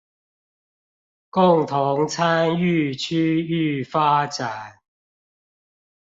[1.29, 4.79] 共同參與區域發展